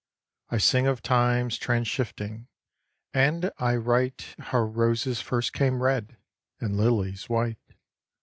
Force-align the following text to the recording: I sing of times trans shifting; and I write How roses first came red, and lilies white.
I 0.49 0.57
sing 0.57 0.87
of 0.87 1.03
times 1.03 1.59
trans 1.59 1.87
shifting; 1.87 2.47
and 3.13 3.51
I 3.59 3.75
write 3.75 4.33
How 4.39 4.61
roses 4.61 5.21
first 5.21 5.53
came 5.53 5.83
red, 5.83 6.17
and 6.59 6.75
lilies 6.75 7.29
white. 7.29 7.59